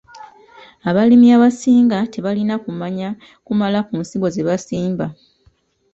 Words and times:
Abalimi 0.89 1.27
abasinga 1.37 1.97
tebalina 2.13 2.55
kumanya 2.63 3.09
kumala 3.45 3.79
ku 3.87 3.93
nsigo 4.01 4.27
ze 4.35 4.43
basimba. 4.47 5.05